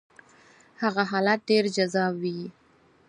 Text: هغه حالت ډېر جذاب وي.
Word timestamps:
هغه 0.81 1.03
حالت 1.11 1.39
ډېر 1.49 1.63
جذاب 1.75 2.13
وي. 2.23 2.39